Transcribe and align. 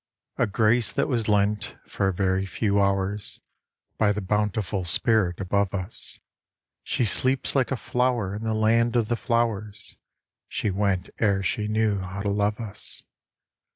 _]A 0.43 0.47
grace 0.47 0.91
that 0.91 1.07
was 1.07 1.27
lent 1.29 1.75
for 1.85 2.07
a 2.07 2.11
very 2.13 2.47
few 2.47 2.81
hours, 2.81 3.39
By 3.99 4.11
the 4.11 4.19
bountiful 4.19 4.83
Spirit 4.83 5.39
above 5.39 5.75
us; 5.75 6.19
She 6.81 7.05
sleeps 7.05 7.55
like 7.55 7.69
a 7.69 7.77
flower 7.77 8.33
in 8.33 8.43
the 8.43 8.55
land 8.55 8.95
of 8.95 9.09
the 9.09 9.15
flowers, 9.15 9.97
She 10.47 10.71
went 10.71 11.11
ere 11.19 11.43
she 11.43 11.67
knew 11.67 11.99
how 11.99 12.23
to 12.23 12.31
love 12.31 12.59
us. 12.59 13.03